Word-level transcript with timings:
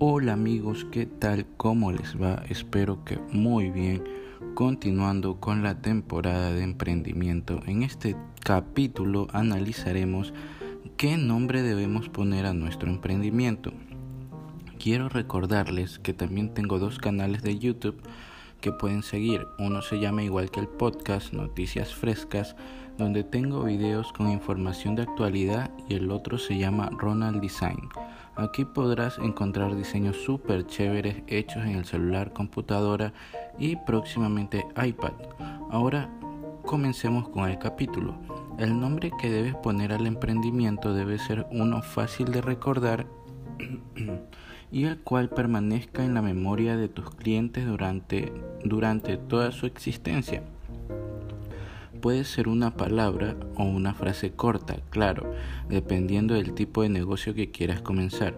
Hola 0.00 0.34
amigos, 0.34 0.86
¿qué 0.92 1.06
tal? 1.06 1.44
¿Cómo 1.56 1.90
les 1.90 2.22
va? 2.22 2.44
Espero 2.48 3.04
que 3.04 3.18
muy 3.32 3.70
bien. 3.70 4.04
Continuando 4.54 5.40
con 5.40 5.64
la 5.64 5.82
temporada 5.82 6.52
de 6.52 6.62
emprendimiento, 6.62 7.60
en 7.66 7.82
este 7.82 8.14
capítulo 8.44 9.26
analizaremos 9.32 10.32
qué 10.96 11.16
nombre 11.16 11.62
debemos 11.62 12.08
poner 12.08 12.46
a 12.46 12.54
nuestro 12.54 12.88
emprendimiento. 12.88 13.72
Quiero 14.78 15.08
recordarles 15.08 15.98
que 15.98 16.12
también 16.12 16.54
tengo 16.54 16.78
dos 16.78 17.00
canales 17.00 17.42
de 17.42 17.58
YouTube 17.58 18.00
que 18.60 18.70
pueden 18.70 19.02
seguir. 19.02 19.48
Uno 19.58 19.82
se 19.82 19.98
llama 19.98 20.22
igual 20.22 20.52
que 20.52 20.60
el 20.60 20.68
podcast 20.68 21.32
Noticias 21.32 21.92
Frescas, 21.92 22.54
donde 22.98 23.22
tengo 23.22 23.62
videos 23.62 24.12
con 24.12 24.28
información 24.28 24.96
de 24.96 25.02
actualidad 25.02 25.70
y 25.88 25.94
el 25.94 26.10
otro 26.10 26.36
se 26.36 26.58
llama 26.58 26.90
Ronald 26.98 27.40
Design. 27.40 27.88
Aquí 28.34 28.64
podrás 28.64 29.18
encontrar 29.18 29.76
diseños 29.76 30.16
súper 30.16 30.66
chéveres 30.66 31.22
hechos 31.28 31.64
en 31.64 31.76
el 31.76 31.84
celular, 31.84 32.32
computadora 32.32 33.12
y 33.58 33.76
próximamente 33.76 34.66
iPad. 34.84 35.12
Ahora 35.70 36.10
comencemos 36.66 37.28
con 37.28 37.48
el 37.48 37.58
capítulo. 37.58 38.16
El 38.58 38.78
nombre 38.78 39.12
que 39.20 39.30
debes 39.30 39.54
poner 39.54 39.92
al 39.92 40.06
emprendimiento 40.06 40.92
debe 40.92 41.18
ser 41.18 41.46
uno 41.52 41.82
fácil 41.82 42.32
de 42.32 42.40
recordar 42.40 43.06
y 44.72 44.84
el 44.84 44.98
cual 44.98 45.30
permanezca 45.30 46.04
en 46.04 46.14
la 46.14 46.22
memoria 46.22 46.76
de 46.76 46.88
tus 46.88 47.10
clientes 47.10 47.64
durante, 47.64 48.32
durante 48.64 49.16
toda 49.16 49.52
su 49.52 49.66
existencia. 49.66 50.42
Puede 52.00 52.24
ser 52.24 52.46
una 52.46 52.76
palabra 52.76 53.36
o 53.56 53.64
una 53.64 53.92
frase 53.92 54.30
corta, 54.30 54.76
claro, 54.90 55.32
dependiendo 55.68 56.34
del 56.34 56.54
tipo 56.54 56.82
de 56.82 56.88
negocio 56.88 57.34
que 57.34 57.50
quieras 57.50 57.82
comenzar. 57.82 58.34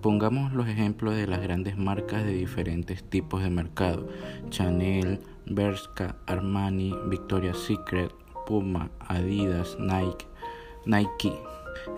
Pongamos 0.00 0.52
los 0.52 0.66
ejemplos 0.66 1.14
de 1.14 1.26
las 1.26 1.42
grandes 1.42 1.76
marcas 1.76 2.24
de 2.24 2.32
diferentes 2.32 3.04
tipos 3.04 3.42
de 3.42 3.50
mercado. 3.50 4.08
Chanel, 4.48 5.20
Bershka, 5.46 6.16
Armani, 6.26 6.94
Victoria's 7.08 7.58
Secret, 7.58 8.12
Puma, 8.46 8.90
Adidas, 9.08 9.76
Nike, 9.78 10.26
Nike. 10.86 11.34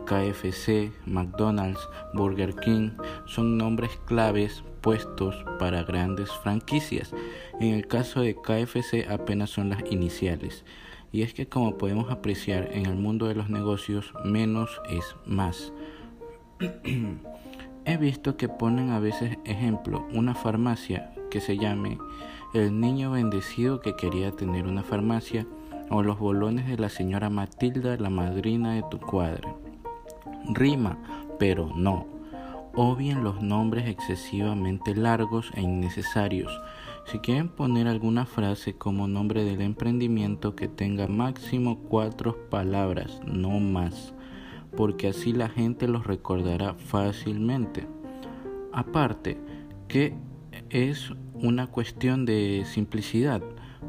KFC, 0.07 0.93
McDonald's, 1.05 1.81
Burger 2.13 2.55
King 2.55 2.91
son 3.27 3.59
nombres 3.59 3.91
claves 4.07 4.63
puestos 4.81 5.35
para 5.59 5.83
grandes 5.83 6.31
franquicias. 6.43 7.13
En 7.61 7.75
el 7.75 7.87
caso 7.87 8.21
de 8.21 8.37
KFC 8.37 9.07
apenas 9.11 9.51
son 9.51 9.71
las 9.71 9.83
iniciales. 9.91 10.65
Y 11.15 11.23
es 11.23 11.33
que 11.33 11.47
como 11.47 11.79
podemos 11.79 12.11
apreciar 12.11 12.71
en 12.73 12.87
el 12.87 12.97
mundo 12.97 13.27
de 13.29 13.37
los 13.37 13.49
negocios, 13.49 14.13
menos 14.25 14.83
es 14.91 15.15
más. 15.25 15.73
He 17.85 17.97
visto 17.99 18.37
que 18.37 18.49
ponen 18.49 18.91
a 18.91 18.99
veces 18.99 19.39
ejemplo 19.45 20.05
una 20.13 20.35
farmacia 20.35 21.15
que 21.31 21.41
se 21.41 21.57
llame 21.57 21.99
El 22.53 22.81
niño 22.81 23.13
bendecido 23.13 23.81
que 23.81 23.95
quería 23.95 24.33
tener 24.33 24.67
una 24.67 24.83
farmacia 24.83 25.47
o 25.89 26.03
los 26.03 26.19
bolones 26.19 26.67
de 26.67 26.79
la 26.79 26.89
señora 26.89 27.31
Matilda, 27.31 27.97
la 27.97 28.11
madrina 28.11 28.73
de 28.73 28.83
tu 28.91 28.99
cuadra. 28.99 29.55
Rima, 30.53 30.99
pero 31.39 31.71
no. 31.77 32.14
O 32.77 32.97
bien 32.97 33.23
los 33.23 33.41
nombres 33.41 33.89
excesivamente 33.89 34.97
largos 34.97 35.51
e 35.55 35.61
innecesarios. 35.61 36.51
Si 37.07 37.21
quieren 37.21 37.49
poner 37.49 37.87
alguna 37.87 38.27
frase 38.27 38.75
como 38.75 39.07
nombre 39.07 39.45
del 39.45 39.61
emprendimiento 39.61 40.57
que 40.57 40.67
tenga 40.67 41.07
máximo 41.07 41.79
cuatro 41.79 42.49
palabras, 42.51 43.21
no 43.27 43.61
más, 43.61 44.13
porque 44.77 45.09
así 45.09 45.33
la 45.33 45.49
gente 45.49 45.87
los 45.87 46.07
recordará 46.07 46.75
fácilmente. 46.75 47.87
Aparte, 48.73 49.39
que 49.87 50.15
es 50.71 51.13
una 51.35 51.69
cuestión 51.69 52.25
de 52.25 52.65
simplicidad 52.67 53.43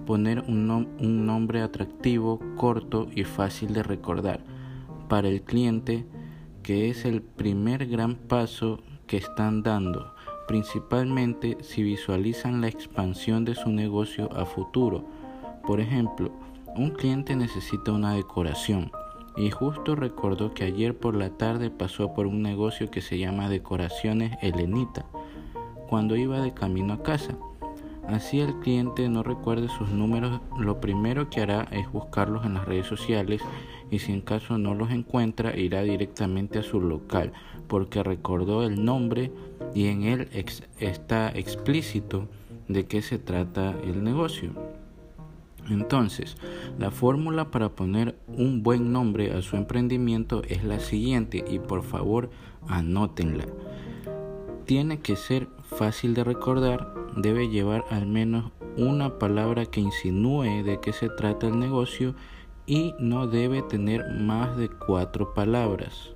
poner 0.05 0.41
un 0.41 1.25
nombre 1.25 1.61
atractivo, 1.61 2.39
corto 2.55 3.07
y 3.15 3.23
fácil 3.23 3.73
de 3.73 3.81
recordar 3.81 4.41
para 5.07 5.29
el 5.29 5.41
cliente, 5.41 6.05
que 6.65 6.89
es 6.89 7.05
el 7.05 7.21
primer 7.21 7.85
gran 7.85 8.15
paso 8.15 8.79
que 9.05 9.17
están 9.17 9.61
dando, 9.61 10.15
principalmente 10.47 11.59
si 11.61 11.83
visualizan 11.83 12.59
la 12.59 12.67
expansión 12.67 13.45
de 13.45 13.53
su 13.53 13.69
negocio 13.69 14.35
a 14.35 14.47
futuro. 14.47 15.05
Por 15.67 15.79
ejemplo, 15.79 16.31
un 16.75 16.89
cliente 16.89 17.35
necesita 17.35 17.91
una 17.91 18.15
decoración 18.15 18.91
y 19.37 19.51
justo 19.51 19.95
recordó 19.95 20.55
que 20.55 20.63
ayer 20.63 20.97
por 20.97 21.15
la 21.15 21.29
tarde 21.29 21.69
pasó 21.69 22.15
por 22.15 22.25
un 22.25 22.41
negocio 22.41 22.89
que 22.89 23.01
se 23.01 23.19
llama 23.19 23.47
Decoraciones 23.47 24.35
Helenita 24.41 25.05
cuando 25.87 26.15
iba 26.15 26.41
de 26.41 26.55
camino 26.55 26.93
a 26.93 27.03
casa. 27.03 27.37
Así 28.07 28.39
el 28.39 28.59
cliente 28.59 29.09
no 29.09 29.23
recuerde 29.23 29.67
sus 29.67 29.89
números, 29.89 30.39
lo 30.59 30.79
primero 30.79 31.29
que 31.29 31.41
hará 31.41 31.67
es 31.71 31.91
buscarlos 31.91 32.45
en 32.45 32.53
las 32.53 32.65
redes 32.65 32.85
sociales 32.85 33.41
y 33.89 33.99
si 33.99 34.11
en 34.11 34.21
caso 34.21 34.57
no 34.57 34.75
los 34.75 34.91
encuentra 34.91 35.57
irá 35.57 35.81
directamente 35.81 36.59
a 36.59 36.63
su 36.63 36.79
local 36.81 37.33
porque 37.67 38.03
recordó 38.03 38.63
el 38.63 38.83
nombre 38.85 39.31
y 39.73 39.87
en 39.87 40.03
él 40.03 40.29
está 40.79 41.29
explícito 41.29 42.27
de 42.67 42.85
qué 42.85 43.01
se 43.01 43.17
trata 43.17 43.75
el 43.83 44.03
negocio. 44.03 44.51
Entonces, 45.69 46.37
la 46.77 46.91
fórmula 46.91 47.49
para 47.49 47.69
poner 47.69 48.15
un 48.27 48.61
buen 48.61 48.91
nombre 48.91 49.33
a 49.33 49.41
su 49.41 49.55
emprendimiento 49.55 50.43
es 50.47 50.63
la 50.63 50.79
siguiente 50.79 51.43
y 51.47 51.59
por 51.59 51.83
favor 51.83 52.29
anótenla. 52.67 53.45
Tiene 54.65 54.99
que 54.99 55.15
ser 55.15 55.47
fácil 55.61 56.15
de 56.15 56.23
recordar, 56.23 56.91
debe 57.15 57.49
llevar 57.49 57.85
al 57.91 58.07
menos 58.07 58.51
una 58.77 59.19
palabra 59.19 59.67
que 59.67 59.79
insinúe 59.79 60.63
de 60.63 60.79
qué 60.81 60.91
se 60.91 61.09
trata 61.09 61.47
el 61.47 61.59
negocio 61.59 62.15
y 62.65 62.95
no 62.97 63.27
debe 63.27 63.61
tener 63.61 64.03
más 64.21 64.57
de 64.57 64.69
cuatro 64.69 65.35
palabras. 65.35 66.15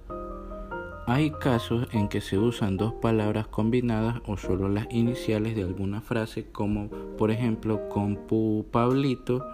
Hay 1.05 1.29
casos 1.29 1.87
en 1.91 2.07
que 2.07 2.21
se 2.21 2.39
usan 2.39 2.77
dos 2.77 2.93
palabras 2.93 3.47
combinadas 3.47 4.19
o 4.25 4.35
solo 4.35 4.67
las 4.67 4.87
iniciales 4.89 5.55
de 5.55 5.63
alguna 5.63 6.01
frase 6.01 6.51
como 6.51 6.89
por 7.17 7.29
ejemplo 7.29 7.87
compu 7.89 8.65
Pablito 8.71 9.45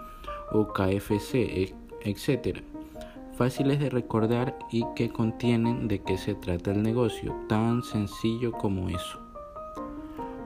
o 0.54 0.68
KFC, 0.72 1.74
etc. 2.02 2.75
Fáciles 3.38 3.82
de 3.82 3.90
recordar 3.90 4.58
y 4.72 4.86
que 4.96 5.10
contienen 5.10 5.90
de 5.90 6.02
qué 6.02 6.18
se 6.18 6.36
trata 6.36 6.72
el 6.72 6.82
negocio, 6.82 7.36
tan 7.50 7.84
sencillo 7.84 8.54
como 8.54 8.88
eso. 8.88 9.20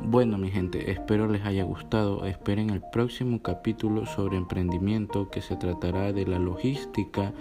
Bueno 0.02 0.40
mi 0.40 0.50
gente, 0.50 0.90
espero 0.90 1.28
les 1.28 1.46
haya 1.46 1.64
gustado. 1.66 2.26
Esperen 2.26 2.72
el 2.72 2.82
próximo 2.92 3.44
capítulo 3.44 4.08
sobre 4.08 4.38
emprendimiento 4.38 5.30
que 5.30 5.42
se 5.42 5.56
tratará 5.56 6.14
de 6.14 6.26
la 6.26 6.40
logística 6.40 7.32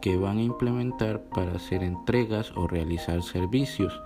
que 0.00 0.16
van 0.16 0.38
a 0.38 0.42
implementar 0.42 1.22
para 1.30 1.52
hacer 1.52 1.84
entregas 1.84 2.52
o 2.56 2.66
realizar 2.66 3.22
servicios. 3.22 4.02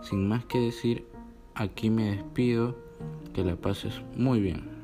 Sin 0.00 0.28
más 0.28 0.44
que 0.44 0.60
decir, 0.60 1.06
aquí 1.54 1.90
me 1.90 2.16
despido. 2.16 2.76
Que 3.34 3.44
la 3.44 3.56
pases 3.56 4.00
muy 4.16 4.40
bien. 4.40 4.75